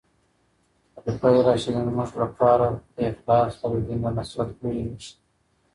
خلفای 1.01 1.41
راشدین 1.47 1.83
زموږ 1.87 2.11
لپاره 2.21 2.67
د 2.95 2.97
اخلاص 3.09 3.53
او 3.65 3.71
د 3.77 3.79
دین 3.87 3.99
د 4.03 4.07
نصرت 4.17 4.49
لويې 4.61 4.83
نښې 4.91 5.11
دي. 5.11 5.11